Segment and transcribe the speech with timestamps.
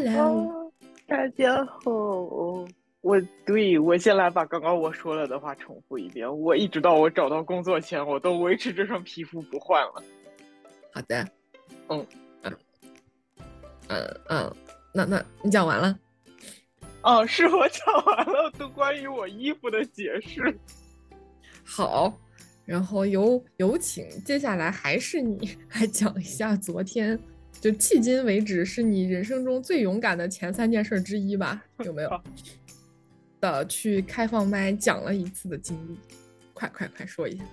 [0.00, 0.72] Hello，
[1.08, 1.90] 大家好。
[3.00, 6.38] 我对我先来把刚刚我说了的话重复一遍。
[6.38, 10.00] 我一直到我找到工作前，我都维持这身皮肤不换了。
[10.94, 11.28] 好的，
[11.88, 12.06] 嗯
[12.42, 12.56] 嗯
[13.88, 14.56] 嗯嗯，
[14.94, 15.98] 那那你讲完了？
[17.02, 20.56] 哦，是我讲完了，都关于我衣服的解释。
[21.64, 22.16] 好，
[22.64, 27.18] 然后有有请接下来还是你来讲一下昨天，
[27.60, 31.62] 就迄今为止是你人生中最勇敢的前三件事之一吧？
[31.84, 32.20] 有没有？
[33.40, 35.96] 的去开放麦讲了一次的经历，
[36.54, 37.44] 快快快说一下！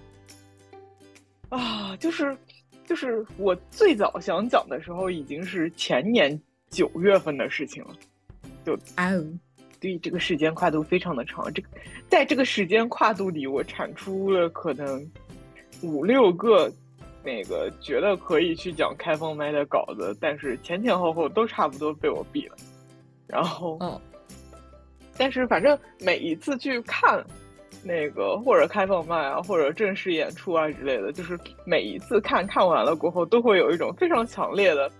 [1.50, 2.36] 啊，就是
[2.86, 7.96] 就是我最早想讲的时候，已经是前年九月份的事情了。
[8.66, 9.26] 就哦，
[9.80, 11.54] 对这个时间跨度非常的长。
[11.54, 11.70] 这个
[12.10, 15.08] 在这个时间跨度里，我产出了可能
[15.82, 16.72] 五六个
[17.26, 22.56] 那个觉得可以去讲开放麦的稿子，但是前前后后都差不多被我毙了。
[23.28, 24.00] 然后，嗯。
[25.18, 27.26] 但是反正每一次去看，
[27.84, 34.92] 那个或者开放麦啊，或者正式演出啊之类的，就是每一次看看完了过后，都会有一种非常强烈的，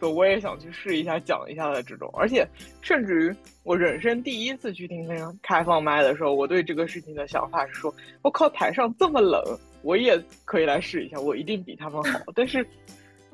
[0.00, 2.10] 说我也想去试一下讲一下的这种。
[2.14, 2.46] 而且
[2.80, 9.42] 甚至于我人生第一次去听那个开放麦的时候，我对这个事情的想法是说，我靠，台上这么冷，
[9.82, 12.20] 我也可以来试一下，我一定比他们好。
[12.34, 12.66] 但是，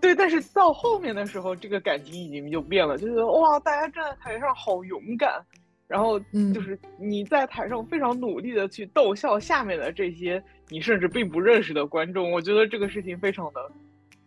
[0.00, 5.44] 对，但是到后面的时候，这个感情已经就变了，就是哇，大家站在台上好勇敢。
[5.88, 6.20] 然后
[6.54, 13.60] 就是你在台上非常努力的去逗笑下面的这些你甚至并不认识的观众，我觉得这个事情非常的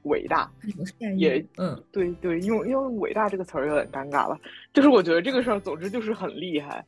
[0.03, 0.49] 伟大，
[1.17, 4.39] 也嗯对对，用用伟大这个词儿有点尴尬了，
[4.73, 6.83] 就是我觉得这个事儿总之就是很厉害，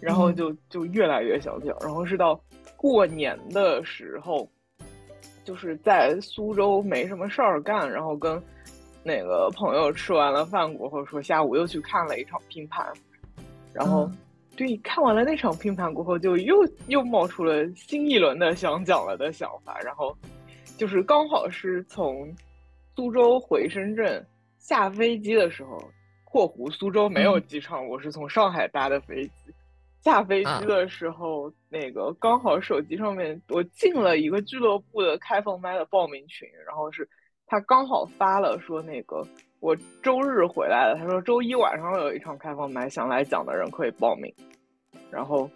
[0.00, 2.40] 然后就就越来越想讲，然后是到
[2.76, 4.48] 过年的时候，
[5.44, 8.42] 就是在苏州没什么事儿干，然后跟
[9.02, 12.86] 那个朋友吃完了饭过后，说下午又去看了一场拼盘。
[13.72, 14.10] 然后，
[14.56, 16.56] 对，看完了那场拼盘过后，就又
[16.88, 19.78] 又冒出了新一轮的想讲了的想法。
[19.80, 20.16] 然后，
[20.78, 22.34] 就是刚好是从
[22.96, 24.26] 苏州回深圳
[24.58, 25.78] 下飞机的时候
[26.24, 29.30] （括弧苏州没有机场，我是从上海搭的飞机）。
[30.00, 37.06] 下飞机的时候，那个刚好手机上面我进了一个俱乐部的开放麦的报名群，然后是
[37.46, 39.22] 他刚好发了说那个。
[39.60, 44.32] 我周日回来了，他说周一晚上有一场开放麦，想来讲的人可以报名。
[45.10, 45.50] 然后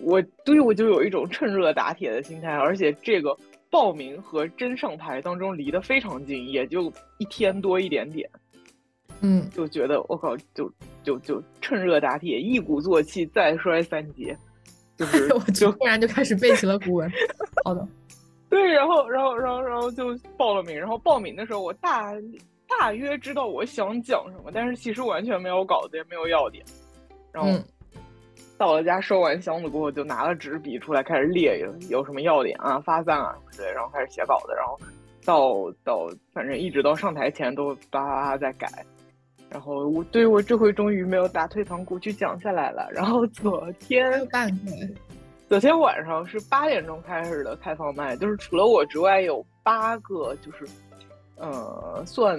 [0.00, 3.36] 我对我就有一种趁热打铁的心态，而且这个
[3.72, 8.28] 报名和真上台当中离得非常近，也就一天多一点点。
[9.22, 10.70] 嗯，就觉得我靠，就
[11.02, 14.36] 就就趁热打铁，一鼓作气，再摔三节，
[14.98, 17.10] 就是 我就突然就开始背起了古文。
[17.64, 17.88] 好的，
[18.50, 22.12] 对，然后然后然后然后就报了名，然后报名的时候我大。
[22.80, 26.64] 大约知道我想讲什么，但是其实完全没有稿子，也没有要点。
[27.30, 27.50] 然后
[28.62, 34.52] 到了家收完箱子过后，就拿了纸笔出来开始列，有有什么要点啊、发散啊之类，然后开始写稿子。
[34.56, 34.78] 然后
[35.24, 38.68] 到到反正一直到上台前都叭叭叭在改。
[39.50, 42.88] 然后我对我这回终于没有打退堂鼓去讲下来了。
[42.92, 44.12] 然后昨天
[45.48, 50.64] 昨天晚上是八点钟开始的开放麦，就是除了我之外有八个，就是
[51.36, 52.38] 呃算。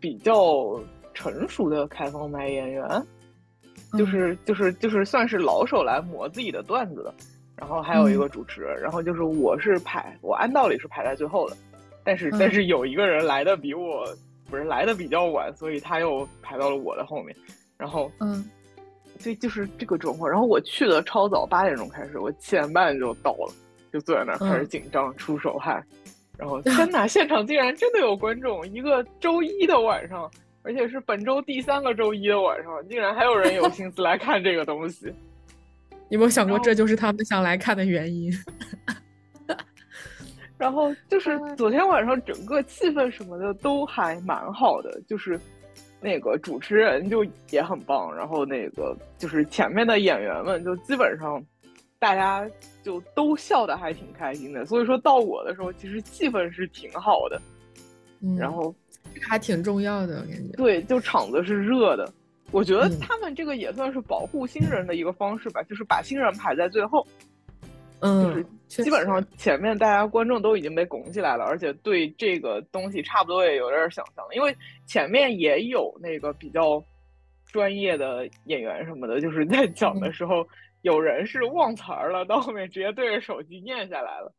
[0.00, 0.80] 比较
[1.14, 2.84] 成熟的开放麦演员，
[3.98, 7.14] 就是就是就是算是老手来磨自己的段子的，
[7.56, 11.56] 然后还有一个主持人，然后就是我是排我按道理是排在最后的，
[12.02, 14.04] 但是但是有一个人来的比我
[14.50, 17.34] 不是来的比较晚，所以他又排到了我的后面，
[17.76, 18.44] 然后嗯，
[19.18, 23.52] 所以就是这个状况，然后我去的超早，八点钟开始，我七点半就到了，
[23.92, 25.84] 就坐在那儿开始紧张出手汗。
[26.38, 28.66] 然后 天哪，现场竟然真的有观众！
[28.68, 30.28] 一个周一的晚上，
[30.62, 35.12] 而且是本周第三个周一的晚上，竟然还有人有心思来看这个东西。
[36.10, 38.32] 有没有想过，这就是他们想来看的原因？
[40.58, 45.40] 然后就是昨天晚上整个气氛什么的都还蛮好的，就是
[46.00, 51.44] 那个主持人就也很棒，然后那个就是前面的演员们就基本上。
[51.98, 52.44] 大家
[52.82, 57.40] 就都笑得还挺开心的，所以说到我的时候，其实气氛是挺好的，
[58.36, 58.74] 然后
[59.20, 60.56] 还挺重要的感觉。
[60.56, 62.12] 对，就场子是热的，
[62.50, 67.06] 我觉得他们这个也算是保护新人的一个方式吧，就是把新人排在最后，
[68.00, 74.56] 嗯，就是基本上前面大家观众都已经被拱起来了，而且对这个东西差不多也有点想象了，因为
[74.86, 76.82] 前面也有那个比较
[77.46, 80.46] 专业的演员什么的，就是在讲的时候。
[80.82, 84.34] 有人是忘词儿了，到后面直接对着手机念下来了，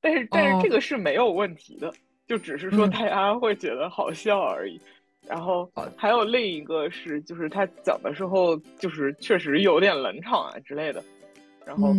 [0.00, 1.92] 但是但是这个是没有问题的，
[2.28, 4.80] 就只是说大家会觉得好笑而已。
[5.26, 11.02] 然后还有另一个是，就是他讲的时候，就是确实有点冷场啊之类的。
[11.66, 11.92] 然后，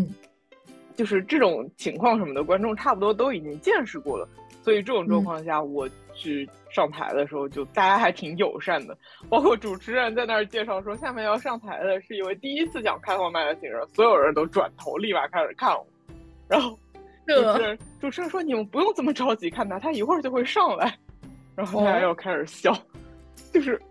[0.95, 4.27] 就是这种情况什么的，观众差不多都已经见识过了。
[4.63, 8.97] 所以这种状况下，我去上台的时候，就大家还挺友善的。
[9.29, 15.85] 包括主持人在那儿介绍说，下面要上台的是一位第一次讲开放麦的新人，所有人都转头立马开始看我。
[16.47, 16.77] 然后
[17.35, 20.97] 主持人主持人说：“你们不用这么着急看他，他一会儿就会上来。”
[21.55, 22.77] 然后大家又开始笑。
[23.53, 23.81] 就是，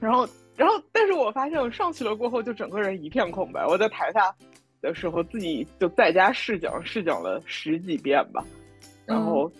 [0.00, 3.64] 然后，然后，但是我发现我上去了过后，就整个人一片空白。
[3.66, 4.34] 我在台下
[4.80, 8.44] 的时候，自己就在家试讲，试讲了十几遍吧，
[9.04, 9.50] 然后，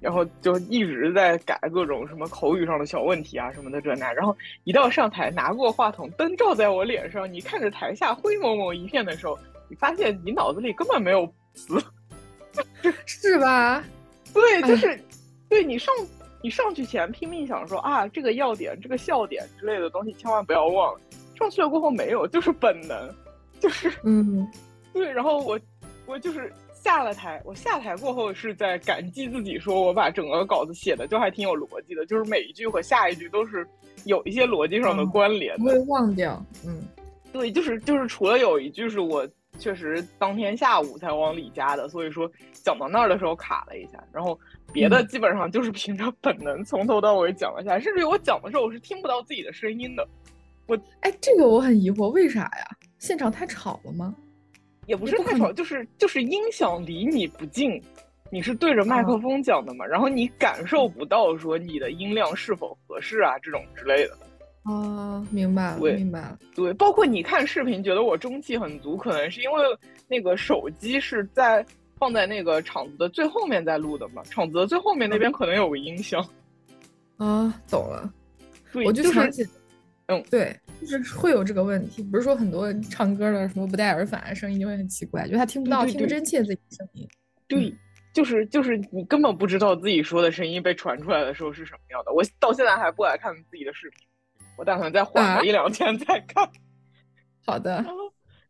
[0.00, 4.12] 然后就一直在改各种什么口语上的小问题啊什么的这那。
[4.12, 9.38] 然后一到上台，拿过话筒，灯照在我脸上，你看着台下灰蒙蒙一片的时候，
[9.68, 11.78] 你发现你脑子里根本没有词，
[13.06, 13.84] 是吧？
[14.32, 14.98] 对，就是，
[15.48, 15.92] 对你上。
[16.42, 20.94] 你上去前拼命想说啊，这个要点、这个笑点之类的东西千万不要忘。
[21.34, 23.12] 上去了过后没有，就是本能，
[23.58, 24.46] 就是嗯，
[24.94, 25.10] 对。
[25.10, 25.58] 然后我
[26.04, 33.66] 我就是下了台，我下台过后是在感激自己，说我把整个稿子写的就还挺有逻辑的，就是每一句和下一句都是
[34.04, 36.40] 有一些逻辑上的关联，不会忘掉。
[36.64, 36.80] 嗯，
[37.32, 39.26] 对，就是就是除了有一句是我
[39.56, 44.38] 确实当天下午才往里加的，所以说讲到那儿的时候卡了一下，然后。
[44.72, 50.06] 别的基本上就是凭着本能从头到尾讲了下来，甚至于我讲的时候我是听不到自己的声音的。
[50.66, 52.66] 我哎，这个我很疑惑，为啥呀？
[52.98, 54.14] 现场太吵了吗？
[54.84, 57.80] 也不是太吵，就是就是音响离你不近，
[58.28, 64.18] 你是对着麦克风讲的嘛，然后你感受不到说你的音量是否合适啊这种之类的。
[64.66, 66.38] 哦，明白了，明白了。
[66.54, 69.62] 对，包括你看视频觉得我中气很足，可能是因为
[70.08, 71.64] 那个手机是在。
[71.98, 76.22] 放在那个场子的最后面在录的嘛，场子的最后面那边可能有个音箱。
[77.16, 78.12] 啊，懂了。
[78.84, 79.42] 我就想起，
[80.08, 82.02] 嗯，对，就是会有这个问题。
[82.02, 87.08] 不是说很多唱歌的什么不戴耳返，声音就会很奇怪，就他听不到，听不真切自己的声音。
[87.48, 87.74] 对，
[88.12, 92.12] 就是就是你根本不知道自己说的声音被传出来的时候是什么样的。
[92.12, 94.06] 我到现在还不爱看自己的视频，
[94.56, 96.48] 我打算再缓个一两天再看。
[97.46, 97.84] 好的。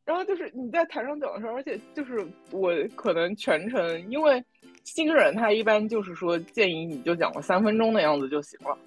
[0.05, 4.41] 然后就是你在台上讲的时候，而且就是我可能全程，因为
[4.85, 8.79] 新人他一般就是说建议你就讲个三分钟的样子就行了，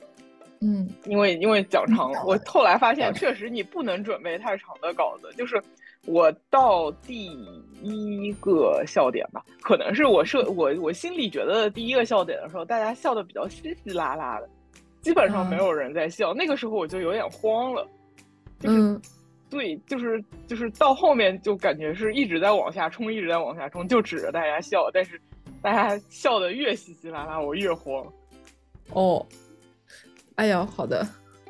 [0.61, 5.29] 嗯，因为因为讲长，我后来发现确实你不能准备太长的稿子。
[5.35, 5.61] 就是
[6.05, 7.25] 我到第
[7.83, 14.49] 一个笑点吧，可能是我设我我心里觉得第一个笑点的时候，大家笑的比较稀稀拉拉的，
[15.01, 16.33] 基本上没有人在笑。
[16.33, 17.87] 那个时候我就有点慌了，
[18.59, 18.99] 就是。
[19.51, 25.19] 对，就是就是到后面就感觉是一直在往下冲，一直在往下冲，就指着大家笑，但是
[25.59, 28.05] 大家笑的越稀稀拉拉，我越慌。
[28.91, 29.25] 哦，
[30.35, 31.03] 哎呀，好的，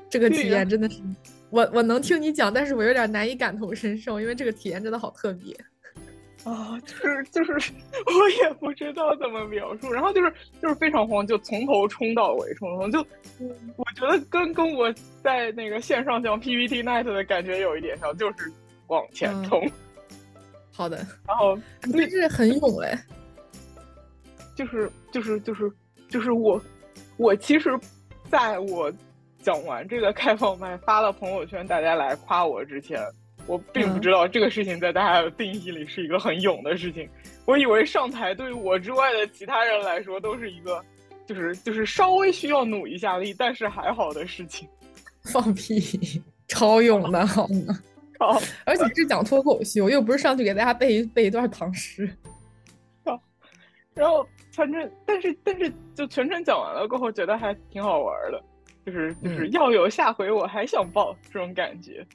[0.10, 1.02] 这个体验真的是，
[1.50, 5.54] 我我能听你讲，但是我有点难以感同身受，因为这个体验真的好特别。
[6.46, 7.72] 啊，就是就是，
[8.08, 13.00] 我也不知道怎么描述，然后就是就是非常慌，就从头冲到尾，冲冲就，
[13.76, 14.92] 我觉得跟跟我
[15.22, 18.52] 在那个线上讲 PPT Night 的感觉有一点像，就是
[18.88, 19.70] 往前冲。
[20.72, 21.60] 好的，然后
[21.92, 22.98] 这是很勇哎，
[24.56, 25.70] 就是就是就是
[26.08, 26.60] 就是我
[27.18, 27.78] 我其实
[28.30, 28.90] 在我
[29.42, 32.98] 讲完这个开放麦发了朋友圈，大家来夸我之前。
[33.50, 37.10] 我并不知道这个事情在大家的定义里是一个很勇的事情。
[37.46, 40.80] 我以为上台对于我之外的其他人来说都是一个，
[41.26, 44.70] 就是就是稍微需要努一下力，但是还好的事情。
[45.34, 47.80] 放屁，超勇的好吗？
[48.20, 52.08] 好， 而且是讲脱口秀，又不是上去给大家背背一段唐诗。
[53.04, 53.20] 好，
[53.96, 58.44] 然后全程，但是但是就全程讲完了过后，觉得还挺好玩的，
[58.86, 62.06] 就是就是要有下回，我还想报这种感觉。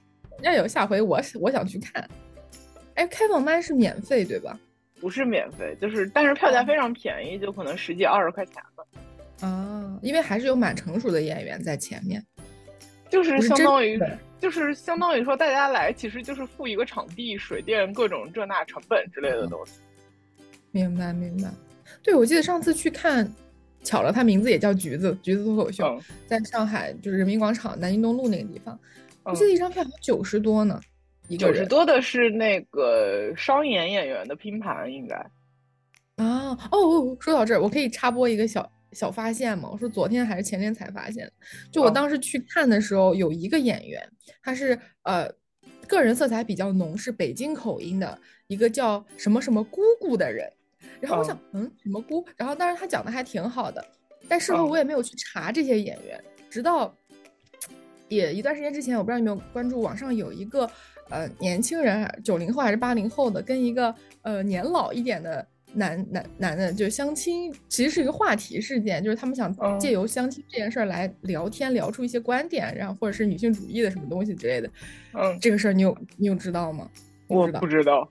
[0.43, 2.09] 要有下回，我我想去看。
[2.95, 4.59] 哎，开放麦是免费对吧？
[5.00, 8.85] 不是免费，就是但是票价非常便宜，就可能十几二十块钱吧。
[9.41, 12.25] 啊，因为还是有蛮成熟的演员在前面，
[13.11, 14.00] 就是相当于
[14.41, 19.73] 就是相当于说大家来其实就是付一个场地、水电各种这那成本之类的东西。
[20.71, 21.50] 明白明白。
[22.03, 23.31] 对，我记得上次去看，
[23.83, 28.79] 巧了，他名字也叫橘子，橘子脱口秀，在上海就是人民广场南京东路那个地方。
[29.25, 30.78] 我记得一张票九十多呢，
[31.38, 35.16] 九十多的是那个商演演员的拼盘，应该。
[36.16, 39.71] 啊哦，说到这儿，我可以插播一个小小发现吗？
[39.73, 41.31] 我说昨天还是前天才发现，
[41.73, 44.07] 就我当时去看的时候，有一个演员，
[44.43, 45.26] 他是呃
[45.88, 50.52] 个人色彩比较浓，是北京口音的一个叫什么什么姑姑的人。
[51.00, 52.25] 然后我想，嗯，什么姑？
[52.37, 53.83] 然后但是他讲的还挺好的，
[54.28, 56.95] 但是我也没有去查这些演员，直到。
[58.08, 60.68] 也一段时间之前，我不知道你有没有关注，网上有一个
[61.11, 74.70] 呃年轻人，九零后还是八零后的，跟一个呃年老一点的男男男的就相亲，其实是一个话题事件，就是他们想借由相亲这件事儿来聊天，聊出一些观点，然后或者是女性主义的什么东西之类的。
[75.14, 76.88] 嗯，这个事儿你有你有知道吗？
[77.26, 78.08] 我不知道。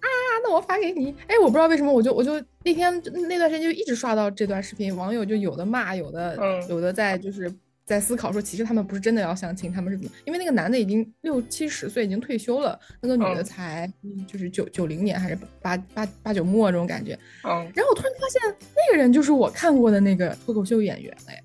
[0.00, 0.08] 啊，
[0.42, 1.14] 那我发给你。
[1.28, 2.92] 哎，我不知道为什么，我就我就那天
[3.28, 7.52] 那段时间就一直刷到这段视频，网友就有的骂，有的有的在就是。
[7.84, 10.12] 在思考说，其实他们不是真的要相亲，他们是怎么？
[10.24, 13.92] 因为那个男的已经六七十岁，已经退休了，那个女的才
[14.26, 17.18] 就是九九零年还是八八八九末这种感觉。
[17.42, 17.50] 嗯。
[17.74, 21.42] 然后我突然发现，那个人就是我看过的那个脱口秀演员哎，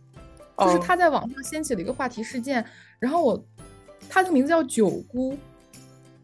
[0.60, 2.63] 就是他在网上掀起了一个话题事件，
[3.00, 3.46] 然后我，
[4.08, 5.36] 他的名字叫九姑，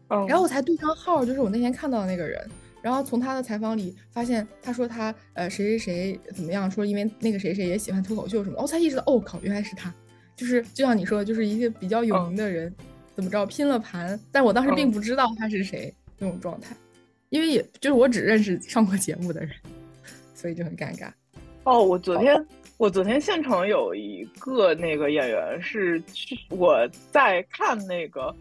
[0.08, 2.48] 嗯，然后我才对上号，就是我那天看到的那个人，
[2.80, 9.92] 然后从他的采访里发现，他说他呃谁谁谁怎么样，说因为那个谁谁也喜欢脱口秀什么，我才意识到哦靠，原来是他。
[10.36, 12.74] 就是就像你说的，就是一些比较有名的人，
[13.14, 16.74] 怎么着拼了盘，但我当时并不知道他是谁那种状态，
[17.28, 19.50] 因为也就是我只认识上过节目的人，
[20.34, 21.08] 所以就很尴尬。
[21.64, 28.34] 哦，我昨天我昨天现场有一个那个演员是去我在看那个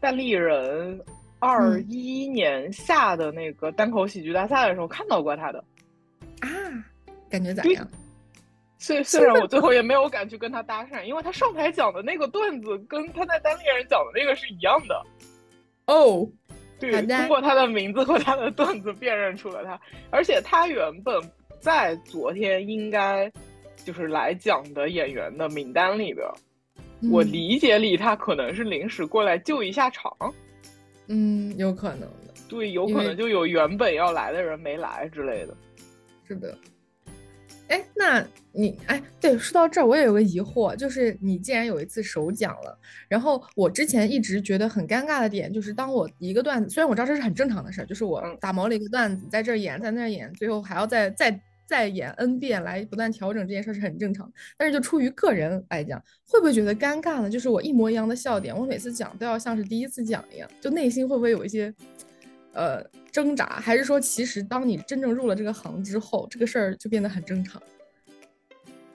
[0.00, 1.00] 单立人
[1.38, 5.64] 二一年下的那个单口喜剧大赛的时候看到过他的。
[6.40, 6.48] 啊，
[7.30, 7.88] 感觉咋样？
[8.78, 15.06] 虽 虽然我最后也没有敢去跟他搭讪，因为他上台讲的那个段子跟他在单立人讲的那个是一样的。
[15.86, 16.26] 哦，
[16.78, 19.80] 对，通过他的名字和他的段子辨认出了他，
[20.10, 21.20] 而且他原本
[21.60, 23.30] 在昨天应该
[23.84, 26.26] 就是来讲的演员的名单里边，
[27.10, 30.12] 我理解里他可能是临时过来救一下场。
[31.08, 32.34] 嗯，有可能的。
[32.48, 35.56] 对，有可能就有原本要来的人没来之类的。
[36.26, 36.56] 是的。
[37.68, 54.32] 哎，那你哎，对，说到这儿，我也有个疑惑，就是你既然有一次首讲了，然后我之前一直觉得很尴尬的点，就是当我一个段子，虽然我知道这是很正常的事儿，就是我打磨了一个段子，在这儿演，在那儿演，最后还要再再再演 n 遍来不断调整，这件事是很正常。
[54.56, 57.28] 但是就出于个人来讲，会不会觉得尴尬呢？
[57.28, 61.72] 就是我一模一样的笑点，我每次讲都要像是第一次讲一样，就内心会不会有一些？
[62.52, 67.62] 呃，挣扎还是说，其实当你真正入了这个行之后，这个事儿就变得很正常。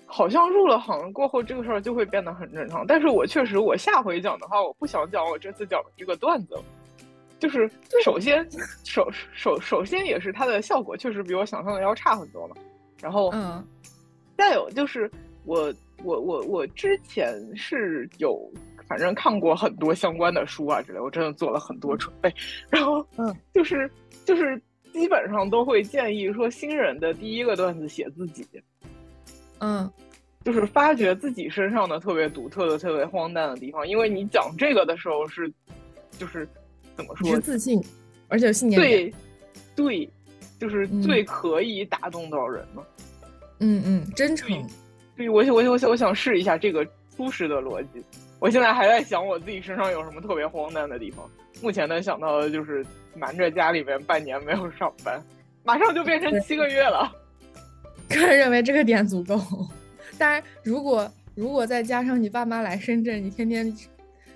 [0.05, 2.85] 好像入了行过后，这个事儿就会变得很正常。
[2.85, 6.63] 但是我确实，我下回讲的话，我不想讲我这次讲的这个段子了。
[7.39, 7.69] 就是
[8.03, 8.47] 首先，
[8.83, 12.55] 首首首先也是它的效果确实比我想象的要差很多嘛。
[13.01, 13.65] 然后，嗯，
[14.37, 15.09] 再有就是
[15.45, 18.51] 我我我我之前是有。
[18.93, 22.31] 反正看过很多相关的书啊之类，我真的做了很多准备。
[22.69, 23.89] 然后，嗯，就是
[24.23, 28.45] 就是基本上都会建议说，新人的第一个段子写自己，
[29.57, 29.91] 嗯，
[30.45, 33.87] 就是发掘自己身上的特别独特的、特别荒诞的地方。
[33.87, 35.51] 因为你讲这个的时候是，
[36.19, 36.47] 就是
[36.95, 37.31] 怎么说？
[37.31, 37.83] 是自信，
[38.27, 39.11] 而且信念对，
[39.75, 40.07] 对，
[40.59, 42.83] 就是最可以打动到人嘛。
[43.57, 44.55] 嗯嗯，真诚。
[45.17, 48.03] 对，我我我我想试一下这个初始的逻辑。
[48.43, 51.25] 我现在还在想我自己身上有什么特别荒诞的地方。
[51.61, 52.85] 目前能想到的就是
[53.15, 55.23] 瞒着家里面半年没有上班，
[55.63, 57.09] 马上就变成七个月了。
[58.09, 59.39] 个人认为这个点足够。
[60.17, 63.73] 当然，如果如果再加上你爸妈来深圳，你天天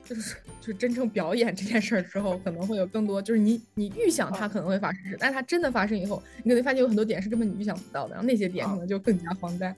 [0.05, 9.75] 就是就是真正表演这件事儿之后，可能会有更多就是你你预想它可能会发生，但它真的发生以后，你可能发现有很多点是根本你预想不到的，然后那些点可能就更加荒诞。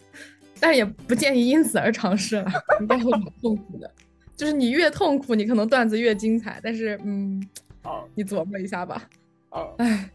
[0.60, 3.92] 但是也不建议因此而尝试了， 应该会很痛苦的。
[4.40, 6.62] 就是你越痛苦，你可能段子越精彩。
[6.64, 7.46] 但是，嗯，
[7.84, 9.10] 哦，你琢磨一下吧。
[9.50, 10.10] 哦，哎，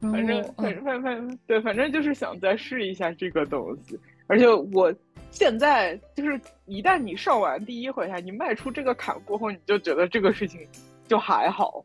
[0.00, 3.96] 反正反正反正对，反正就是想再试一下这个东西。
[4.26, 4.92] 而且我
[5.30, 10.66] 现在就是，一旦你上完第一回台，你迈出这个坎过后，你就觉得这个事情
[11.06, 11.84] 就还好。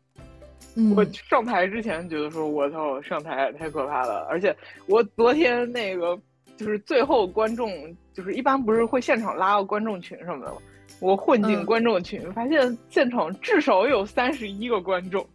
[0.96, 4.26] 我上台之前觉得说，我操，上台太可怕了。
[4.28, 4.52] 而且
[4.86, 6.18] 我昨天那个
[6.56, 7.70] 就是最后观众，
[8.12, 10.58] 就是一般不是会现场拉个观众群什么的吗？
[11.00, 15.26] 我混进观众群，发现现场至少有三十一个观众。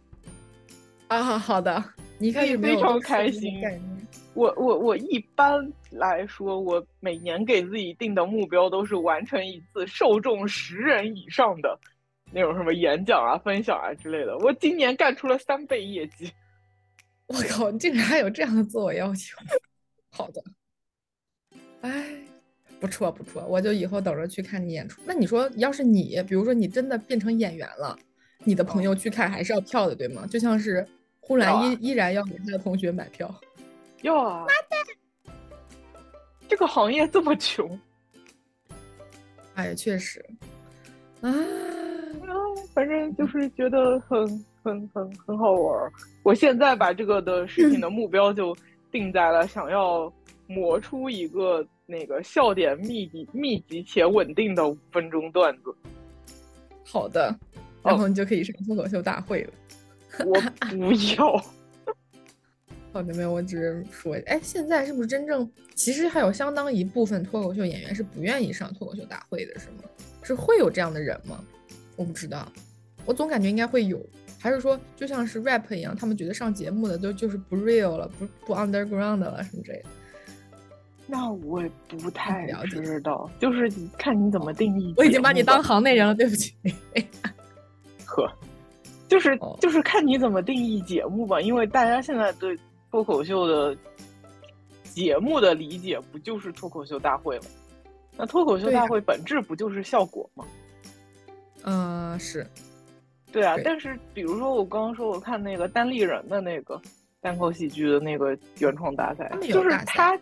[1.08, 1.82] 啊，好的，
[2.18, 3.60] 你可以非常开心。
[4.34, 11.78] 我我我一般来说，我每年给自己定的目标都是完成一次受众十人以上的
[12.32, 14.36] 那种什么演讲啊、分享啊之类的。
[14.38, 16.30] 我今年干出了三倍业绩。
[17.26, 19.36] 我靠，你竟然还有这样的自我要求？
[20.12, 20.42] 好的，
[21.80, 22.25] 哎。
[22.78, 25.00] 不错不错，我就以后等着去看你演出。
[25.04, 27.98] 那你说，要是你，比如说你真的变成演员了，
[28.44, 30.26] 你的朋友去看还是要票的，对吗？
[30.26, 30.86] 就像是
[31.20, 33.34] 呼兰依依然要给他的同学买票。
[34.02, 34.46] 要啊！
[34.46, 34.46] 妈
[35.26, 35.32] 的，
[36.48, 37.78] 这个行业这么穷。
[39.54, 40.24] 哎，确实。
[41.22, 41.32] 啊，
[42.74, 45.90] 反正就是觉得很很很很好玩儿。
[46.22, 48.54] 我现在把这个的事情的目标就
[48.92, 50.12] 定在了想要
[50.46, 55.74] 磨出一个那个笑点密集、密集且稳定的五分钟段子。
[56.84, 57.34] 好的，
[57.82, 59.52] 然后你就可以上脱口秀大会了。
[60.24, 61.36] 我不要。
[62.92, 69.82] 好 的，没有，我只是说，哎，现在是不是真正其实还有相当一部分脱口秀演员是不愿意上脱口秀大会的，是吗？
[70.22, 71.44] 是会有这样的人吗？
[71.96, 72.50] 我不知道，
[73.04, 74.00] 我总感觉应该会有，
[74.38, 79.88] 还是说就像是 rap 一样，他们觉得上节目的都就是不 real 了，不不 underground 了什么之类的。
[81.06, 84.94] 那我不太知道，就是看你怎么定义。
[84.96, 86.54] 我已经把你当行内人了，对不起。
[88.04, 88.30] 呵，
[89.08, 92.58] 就是就是看你怎么定义节目吧，因为大家现在对。
[92.88, 93.76] 脱口秀的
[94.84, 97.44] 节目的理解不就是脱口秀大会吗？
[98.16, 100.44] 那脱口秀大会本质不就是效果吗？
[101.64, 102.46] 嗯，是。
[103.30, 106.80] 对啊，但是比如说我刚刚说我看那个单立人的那个
[107.20, 110.18] 单口喜剧的那个原创大赛，就是他，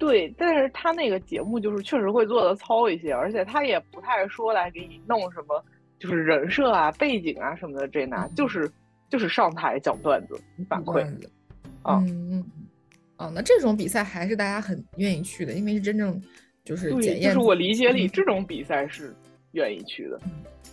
[0.00, 5.62] 对，但是他那个节目就是确实会做的糙一些，而且他也不太说来给你弄什么，
[5.98, 8.68] 就是人设啊、背景啊什么的这那，就是
[9.10, 10.40] 就是上台讲段子
[10.70, 11.04] 反馈。
[11.84, 12.44] 嗯嗯，
[13.18, 16.18] 哦，那这种比赛还是大家很愿意去的，因为是真正
[16.64, 17.34] 就是检验。
[17.34, 19.14] 就是我理解里这种比赛是
[19.52, 20.18] 愿意去的。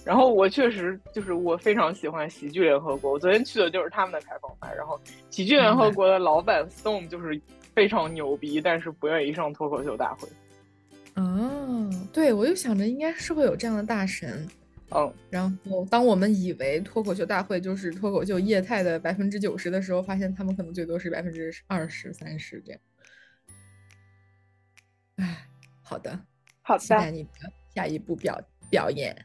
[0.06, 4.74] 然后我确实就是我非常喜欢喜剧联合国，我昨天去的就是他们的开放麦。
[4.74, 4.98] 然后
[5.30, 7.38] 喜剧联合国的老板 Stone 就是
[7.78, 10.28] 非常牛逼，但是不愿意上脱口秀大会。
[11.14, 14.48] 哦，对，我就想着应该是会有这样的大神。
[14.90, 22.82] 嗯，然后当我们以为脱口秀大会就是脱口秀业态的百分之九十的时候，发现他们可能最多是百分之二十三十这样。
[25.18, 25.48] 哎，
[25.84, 26.20] 好的，
[26.64, 27.30] 好的，期待你的
[27.76, 28.42] 下一步表
[28.72, 29.16] 表演。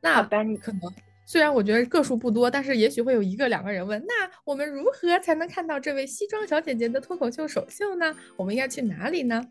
[0.00, 0.94] 那可能
[1.28, 8.16] 虽然我觉得个数不多，但是也许会有一个两个人问：那我们如何才能看到这位西装小姐姐的脱口秀首秀呢？
[8.34, 9.44] 我们应该去哪里呢？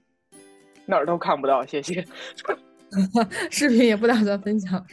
[0.88, 2.04] 哪儿都看不到，谢谢。
[3.52, 4.84] 视频也不打算分享？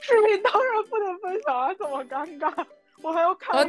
[0.00, 2.66] 视频当然不能分享啊，这么尴尬，
[3.02, 3.64] 我还要看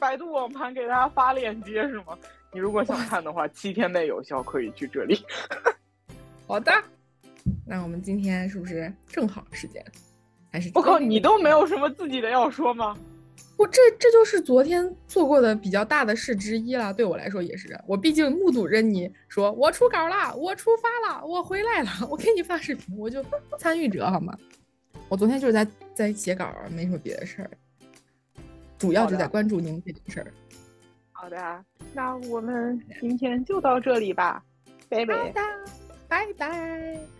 [0.00, 2.18] 百度网盘给大家发链接是吗？
[2.52, 5.16] 你如果想看的话，七天内有效，可以去这里。
[6.48, 6.72] 好的，
[7.64, 9.80] 那我们今天是不是正好时间？
[10.50, 12.96] 还是我靠，你都没有什么自己的要说吗？
[13.56, 16.92] 我，这这就是昨天做过的比较大的事之一了。
[16.94, 23.22] 对我来说也是，我毕竟目睹着你说我出稿了，我出发了，我回来了，我给你发视频，我就
[23.58, 24.34] 参与者好吗？
[25.08, 27.50] 我昨天就是在在写稿，没什么别的事儿，
[28.78, 30.32] 主要就在关注您这件事儿。
[31.12, 34.42] 好的，那我们今天就到这里吧，
[34.88, 35.32] 拜拜，
[36.08, 37.19] 拜拜。